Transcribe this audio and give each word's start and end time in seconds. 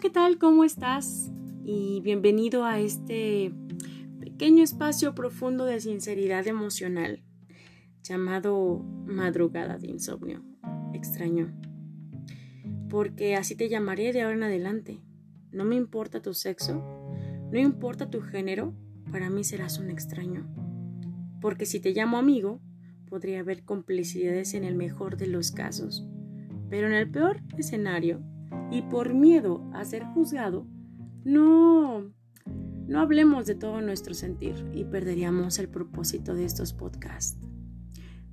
¿qué 0.00 0.08
tal? 0.08 0.38
¿Cómo 0.38 0.64
estás? 0.64 1.30
Y 1.62 2.00
bienvenido 2.00 2.64
a 2.64 2.80
este 2.80 3.52
pequeño 4.18 4.64
espacio 4.64 5.14
profundo 5.14 5.66
de 5.66 5.78
sinceridad 5.78 6.46
emocional 6.46 7.22
llamado 8.02 8.78
Madrugada 9.04 9.76
de 9.76 9.88
Insomnio. 9.88 10.42
Extraño. 10.94 11.52
Porque 12.88 13.36
así 13.36 13.56
te 13.56 13.68
llamaré 13.68 14.14
de 14.14 14.22
ahora 14.22 14.36
en 14.36 14.42
adelante. 14.44 15.00
No 15.52 15.66
me 15.66 15.76
importa 15.76 16.22
tu 16.22 16.32
sexo, 16.32 16.82
no 17.52 17.58
importa 17.58 18.08
tu 18.08 18.22
género, 18.22 18.74
para 19.12 19.28
mí 19.28 19.44
serás 19.44 19.78
un 19.78 19.90
extraño. 19.90 20.48
Porque 21.42 21.66
si 21.66 21.78
te 21.78 21.92
llamo 21.92 22.16
amigo, 22.16 22.62
podría 23.06 23.40
haber 23.40 23.64
complicidades 23.64 24.54
en 24.54 24.64
el 24.64 24.76
mejor 24.76 25.18
de 25.18 25.26
los 25.26 25.52
casos. 25.52 26.06
Pero 26.70 26.86
en 26.86 26.94
el 26.94 27.10
peor 27.10 27.42
escenario, 27.58 28.22
y 28.70 28.82
por 28.82 29.14
miedo 29.14 29.68
a 29.72 29.84
ser 29.84 30.04
juzgado, 30.04 30.66
no, 31.24 32.12
no 32.86 33.00
hablemos 33.00 33.46
de 33.46 33.54
todo 33.54 33.80
nuestro 33.80 34.14
sentir 34.14 34.54
y 34.72 34.84
perderíamos 34.84 35.58
el 35.58 35.68
propósito 35.68 36.34
de 36.34 36.44
estos 36.44 36.72
podcasts. 36.72 37.48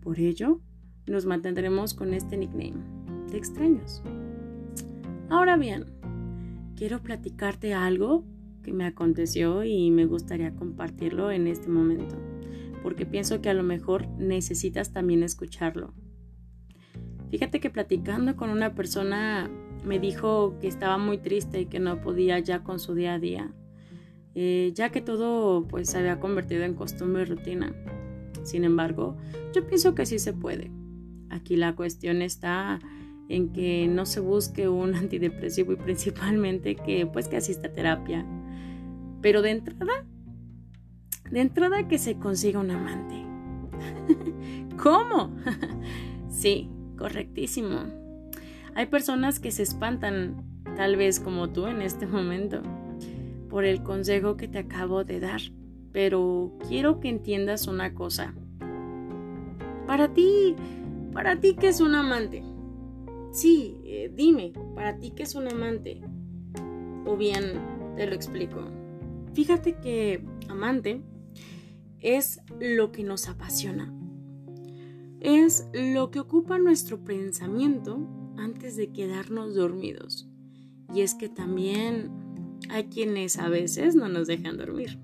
Por 0.01 0.19
ello, 0.19 0.61
nos 1.05 1.25
mantendremos 1.25 1.93
con 1.93 2.13
este 2.13 2.37
nickname 2.37 2.83
de 3.29 3.37
extraños. 3.37 4.01
Ahora 5.29 5.57
bien, 5.57 5.85
quiero 6.75 7.01
platicarte 7.01 7.73
algo 7.73 8.23
que 8.63 8.73
me 8.73 8.85
aconteció 8.85 9.63
y 9.63 9.91
me 9.91 10.05
gustaría 10.05 10.55
compartirlo 10.55 11.31
en 11.31 11.47
este 11.47 11.69
momento, 11.69 12.17
porque 12.83 13.05
pienso 13.05 13.41
que 13.41 13.49
a 13.49 13.53
lo 13.53 13.63
mejor 13.63 14.07
necesitas 14.17 14.91
también 14.91 15.23
escucharlo. 15.23 15.93
Fíjate 17.29 17.59
que 17.59 17.69
platicando 17.69 18.35
con 18.35 18.49
una 18.49 18.73
persona 18.75 19.49
me 19.83 19.99
dijo 19.99 20.57
que 20.59 20.67
estaba 20.67 20.97
muy 20.97 21.17
triste 21.17 21.61
y 21.61 21.65
que 21.65 21.79
no 21.79 22.01
podía 22.01 22.39
ya 22.39 22.63
con 22.63 22.79
su 22.79 22.93
día 22.93 23.13
a 23.13 23.19
día, 23.19 23.51
eh, 24.35 24.71
ya 24.73 24.89
que 24.89 25.01
todo 25.01 25.67
pues 25.67 25.89
se 25.89 25.97
había 25.97 26.19
convertido 26.19 26.63
en 26.63 26.73
costumbre 26.73 27.23
y 27.23 27.25
rutina. 27.25 27.73
Sin 28.43 28.63
embargo, 28.63 29.17
yo 29.53 29.65
pienso 29.67 29.95
que 29.95 30.05
sí 30.05 30.19
se 30.19 30.33
puede. 30.33 30.71
Aquí 31.29 31.55
la 31.55 31.75
cuestión 31.75 32.21
está 32.21 32.79
en 33.29 33.51
que 33.51 33.87
no 33.87 34.05
se 34.05 34.19
busque 34.19 34.69
un 34.69 34.95
antidepresivo 34.95 35.73
y 35.73 35.75
principalmente 35.75 36.75
que 36.75 37.05
pues 37.05 37.27
que 37.27 37.37
asista 37.37 37.67
a 37.67 37.73
terapia. 37.73 38.25
Pero 39.21 39.41
de 39.41 39.51
entrada, 39.51 40.05
de 41.29 41.41
entrada 41.41 41.87
que 41.87 41.97
se 41.97 42.17
consiga 42.17 42.59
un 42.59 42.71
amante. 42.71 43.25
¿Cómo? 44.81 45.35
sí, 46.29 46.69
correctísimo. 46.97 48.06
Hay 48.77 48.85
personas 48.85 49.39
que 49.39 49.49
se 49.49 49.63
espantan, 49.63 50.61
tal 50.75 50.97
vez 50.97 51.19
como 51.19 51.49
tú 51.49 51.65
en 51.65 51.81
este 51.81 52.05
momento, 52.05 52.61
por 53.49 53.65
el 53.65 53.81
consejo 53.81 54.37
que 54.37 54.47
te 54.47 54.59
acabo 54.59 55.03
de 55.03 55.19
dar, 55.19 55.41
pero 55.91 56.53
quiero 56.69 56.99
que 56.99 57.09
entiendas 57.09 57.65
una 57.65 57.95
cosa. 57.95 58.35
Para 59.87 60.13
ti, 60.13 60.55
para 61.11 61.39
ti 61.39 61.55
que 61.55 61.69
es 61.69 61.81
un 61.81 61.95
amante. 61.95 62.43
Sí, 63.31 63.81
eh, 63.83 64.11
dime, 64.13 64.53
para 64.75 64.99
ti 64.99 65.09
que 65.09 65.23
es 65.23 65.33
un 65.33 65.47
amante. 65.47 65.99
O 67.03 67.17
bien 67.17 67.53
te 67.95 68.05
lo 68.05 68.13
explico. 68.13 68.59
Fíjate 69.33 69.73
que 69.77 70.23
amante 70.49 71.01
es 71.99 72.41
lo 72.59 72.91
que 72.91 73.03
nos 73.03 73.27
apasiona. 73.27 73.91
Es 75.19 75.67
lo 75.73 76.11
que 76.11 76.19
ocupa 76.19 76.59
nuestro 76.59 77.03
pensamiento 77.03 78.16
antes 78.37 78.75
de 78.75 78.91
quedarnos 78.91 79.55
dormidos. 79.55 80.27
Y 80.93 81.01
es 81.01 81.15
que 81.15 81.29
también 81.29 82.11
hay 82.69 82.85
quienes 82.85 83.37
a 83.37 83.49
veces 83.49 83.95
no 83.95 84.09
nos 84.09 84.27
dejan 84.27 84.57
dormir, 84.57 84.99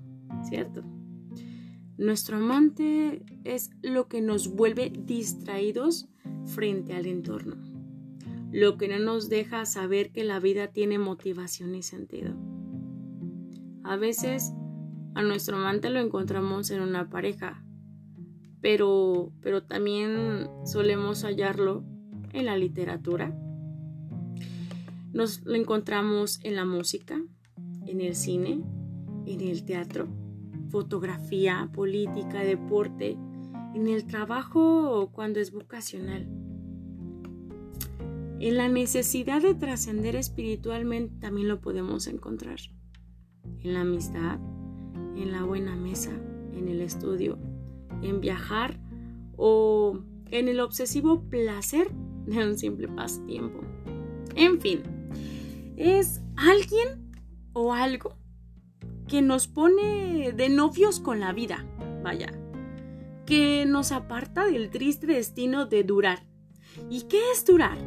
¿cierto? 0.48 0.82
Nuestro 1.96 2.38
amante 2.38 3.24
es 3.44 3.70
lo 3.82 4.08
que 4.08 4.20
nos 4.20 4.48
vuelve 4.54 4.90
distraídos 4.90 6.08
frente 6.46 6.94
al 6.94 7.06
entorno, 7.06 7.56
lo 8.50 8.76
que 8.76 8.88
no 8.88 8.98
nos 8.98 9.28
deja 9.28 9.64
saber 9.64 10.10
que 10.10 10.24
la 10.24 10.40
vida 10.40 10.68
tiene 10.68 10.98
motivación 10.98 11.74
y 11.74 11.82
sentido. 11.82 12.34
A 13.84 13.96
veces 13.96 14.52
a 15.14 15.22
nuestro 15.22 15.56
amante 15.56 15.90
lo 15.90 16.00
encontramos 16.00 16.70
en 16.70 16.80
una 16.80 17.08
pareja, 17.08 17.64
pero, 18.60 19.32
pero 19.40 19.62
también 19.62 20.48
solemos 20.64 21.22
hallarlo 21.22 21.84
en 22.34 22.46
la 22.46 22.58
literatura. 22.58 23.34
Nos 25.12 25.44
lo 25.44 25.54
encontramos 25.54 26.40
en 26.42 26.56
la 26.56 26.64
música, 26.64 27.22
en 27.86 28.00
el 28.00 28.14
cine, 28.14 28.62
en 29.24 29.40
el 29.40 29.64
teatro, 29.64 30.08
fotografía, 30.68 31.70
política, 31.72 32.40
deporte, 32.40 33.16
en 33.74 33.88
el 33.88 34.06
trabajo 34.06 35.10
cuando 35.12 35.40
es 35.40 35.52
vocacional. 35.52 36.28
En 38.40 38.56
la 38.56 38.68
necesidad 38.68 39.40
de 39.40 39.54
trascender 39.54 40.16
espiritualmente 40.16 41.14
también 41.20 41.48
lo 41.48 41.60
podemos 41.60 42.08
encontrar. 42.08 42.58
En 43.60 43.74
la 43.74 43.82
amistad, 43.82 44.38
en 45.16 45.30
la 45.30 45.44
buena 45.44 45.76
mesa, 45.76 46.10
en 46.52 46.68
el 46.68 46.80
estudio, 46.80 47.38
en 48.02 48.20
viajar 48.20 48.80
o 49.36 50.00
en 50.30 50.48
el 50.48 50.60
obsesivo 50.60 51.22
placer 51.28 51.90
de 52.26 52.46
un 52.46 52.56
simple 52.56 52.88
pasatiempo. 52.88 53.60
En 54.34 54.60
fin, 54.60 54.82
es 55.76 56.20
alguien 56.36 57.12
o 57.52 57.72
algo 57.72 58.16
que 59.08 59.22
nos 59.22 59.46
pone 59.46 60.32
de 60.32 60.48
novios 60.48 61.00
con 61.00 61.20
la 61.20 61.32
vida, 61.32 61.64
vaya, 62.02 62.32
que 63.26 63.64
nos 63.66 63.92
aparta 63.92 64.46
del 64.46 64.70
triste 64.70 65.06
destino 65.06 65.66
de 65.66 65.84
durar. 65.84 66.26
¿Y 66.90 67.02
qué 67.02 67.20
es 67.32 67.44
durar? 67.44 67.78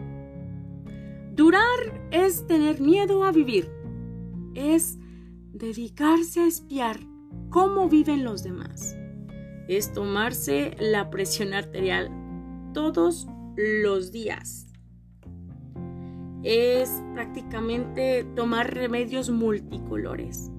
Durar 1.34 2.08
es 2.12 2.48
tener 2.48 2.80
miedo 2.80 3.24
a 3.24 3.32
vivir, 3.32 3.70
es 4.56 4.98
dedicarse 5.52 6.42
a 6.42 6.48
espiar 6.48 7.00
cómo 7.50 7.90
viven 7.90 8.24
los 8.24 8.44
demás, 8.44 8.96
es 9.68 9.92
tomarse 9.94 10.76
la 10.80 11.10
presión 11.10 11.54
arterial 11.54 12.12
todos 12.74 13.28
los 13.58 14.12
días. 14.12 14.68
Es 16.44 17.04
prácticamente 17.14 18.24
tomar 18.36 18.74
remedios 18.74 19.30
multicolores. 19.32 20.52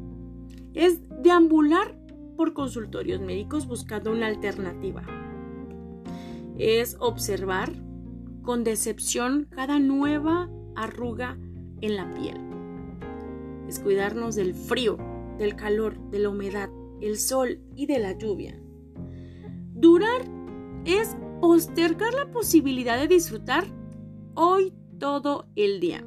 Es 0.74 1.00
deambular 1.22 1.96
por 2.36 2.52
consultorios 2.52 3.20
médicos 3.20 3.66
buscando 3.66 4.10
una 4.10 4.26
alternativa. 4.26 5.02
Es 6.58 6.96
observar 6.98 7.72
con 8.42 8.64
decepción 8.64 9.46
cada 9.50 9.78
nueva 9.78 10.50
arruga 10.74 11.38
en 11.80 11.96
la 11.96 12.12
piel. 12.14 12.36
Es 13.68 13.78
cuidarnos 13.78 14.34
del 14.34 14.54
frío, 14.54 14.98
del 15.38 15.54
calor, 15.54 15.98
de 16.10 16.18
la 16.18 16.30
humedad, 16.30 16.68
el 17.00 17.16
sol 17.16 17.60
y 17.76 17.86
de 17.86 17.98
la 18.00 18.18
lluvia. 18.18 18.60
Durar 19.74 20.22
es 20.84 21.16
postergar 21.40 22.14
la 22.14 22.30
posibilidad 22.30 22.98
de 22.98 23.06
disfrutar 23.06 23.64
hoy 24.34 24.72
todo 24.98 25.46
el 25.54 25.78
día. 25.78 26.04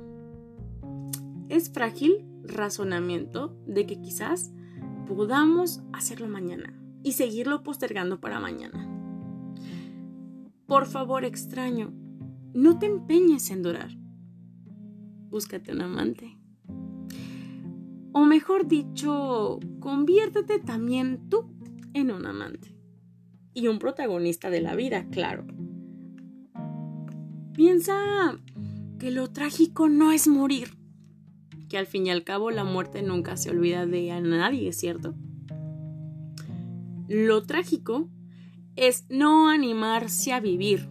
Es 1.49 1.71
frágil 1.71 2.25
razonamiento 2.43 3.55
de 3.65 3.85
que 3.85 4.01
quizás 4.01 4.51
podamos 5.07 5.81
hacerlo 5.93 6.27
mañana 6.27 6.73
y 7.03 7.13
seguirlo 7.13 7.63
postergando 7.63 8.19
para 8.19 8.39
mañana. 8.39 8.87
Por 10.65 10.85
favor, 10.85 11.23
extraño, 11.23 11.93
no 12.53 12.77
te 12.77 12.85
empeñes 12.85 13.49
en 13.51 13.63
durar. 13.63 13.91
Búscate 15.29 15.71
un 15.71 15.81
amante. 15.81 16.37
O 18.11 18.25
mejor 18.25 18.67
dicho, 18.67 19.59
conviértete 19.79 20.59
también 20.59 21.29
tú 21.29 21.45
en 21.93 22.11
un 22.11 22.25
amante 22.25 22.80
y 23.53 23.67
un 23.67 23.79
protagonista 23.79 24.49
de 24.49 24.61
la 24.61 24.75
vida, 24.75 25.05
claro. 25.11 25.45
Piensa 27.53 28.39
que 28.99 29.11
lo 29.11 29.29
trágico 29.31 29.89
no 29.89 30.11
es 30.11 30.27
morir, 30.27 30.77
que 31.69 31.77
al 31.77 31.85
fin 31.85 32.07
y 32.07 32.11
al 32.11 32.23
cabo 32.23 32.51
la 32.51 32.63
muerte 32.63 33.01
nunca 33.01 33.37
se 33.37 33.49
olvida 33.49 33.85
de 33.85 34.11
a 34.11 34.21
nadie, 34.21 34.71
¿cierto? 34.73 35.15
Lo 37.07 37.43
trágico 37.43 38.09
es 38.75 39.05
no 39.09 39.49
animarse 39.49 40.31
a 40.33 40.39
vivir. 40.39 40.87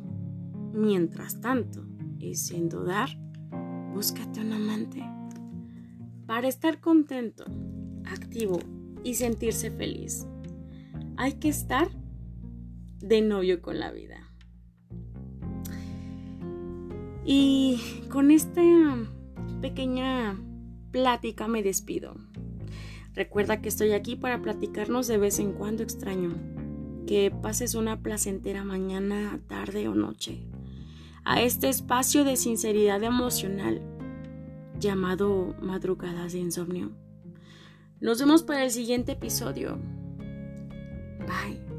Mientras 0.75 1.41
tanto, 1.41 1.85
y 2.19 2.35
sin 2.35 2.69
dudar, 2.69 3.09
búscate 3.95 4.41
un 4.41 4.53
amante. 4.53 5.03
Para 6.27 6.47
estar 6.47 6.81
contento, 6.81 7.45
activo 8.05 8.59
y 9.03 9.15
sentirse 9.15 9.71
feliz, 9.71 10.27
hay 11.17 11.33
que 11.35 11.49
estar 11.49 11.89
de 13.01 13.23
novio 13.23 13.63
con 13.63 13.79
la 13.79 13.91
vida. 13.91 14.31
Y 17.25 17.81
con 18.09 18.31
esta 18.31 18.63
pequeña 19.61 20.41
plática 20.91 21.49
me 21.49 21.63
despido. 21.63 22.15
Recuerda 23.15 23.61
que 23.61 23.69
estoy 23.69 23.93
aquí 23.93 24.17
para 24.17 24.41
platicarnos 24.41 25.07
de 25.07 25.19
vez 25.19 25.39
en 25.39 25.53
cuando 25.53 25.83
extraño. 25.83 26.35
Que 27.07 27.31
pases 27.31 27.75
una 27.75 28.03
placentera 28.03 28.65
mañana, 28.65 29.41
tarde 29.49 29.89
o 29.89 29.95
noche. 29.95 30.47
A 31.25 31.43
este 31.43 31.69
espacio 31.69 32.25
de 32.25 32.37
sinceridad 32.37 33.03
emocional 33.03 33.83
llamado 34.79 35.55
Madrugadas 35.61 36.33
de 36.33 36.39
Insomnio. 36.39 36.93
Nos 38.01 38.19
vemos 38.19 38.43
para 38.43 38.65
el 38.65 38.71
siguiente 38.71 39.13
episodio. 39.13 39.79
Bye. 41.27 41.70